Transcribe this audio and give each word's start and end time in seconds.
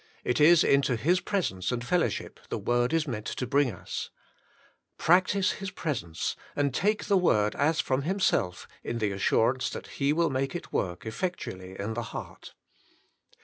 It 0.23 0.41
is 0.41 0.63
into 0.63 0.95
His 0.95 1.19
presence 1.21 1.71
and 1.71 1.85
fel 1.85 1.99
lowship 1.99 2.39
the 2.49 2.57
Word 2.57 2.91
is 2.91 3.07
meant 3.07 3.27
to 3.27 3.45
bring 3.45 3.69
us. 3.71 4.09
Practise 4.97 5.51
His 5.51 5.69
presence, 5.69 6.35
and 6.55 6.73
take 6.73 7.05
the 7.05 7.17
Word 7.19 7.53
as 7.53 7.79
from 7.79 8.01
Him 8.01 8.19
self 8.19 8.67
in 8.83 8.97
the 8.97 9.11
assurance 9.11 9.69
that 9.69 10.01
He 10.01 10.11
will 10.11 10.31
make 10.31 10.55
it 10.55 10.73
work 10.73 11.05
effectually 11.05 11.75
in 11.79 11.93
the 11.93 12.01
heart. 12.17 12.55